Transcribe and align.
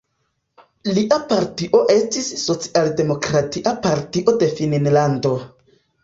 Lia 0.97 1.17
partio 1.31 1.81
estis 1.95 2.29
Socialdemokratia 2.43 3.73
Partio 3.83 4.35
de 4.45 4.49
Finnlando. 4.61 5.35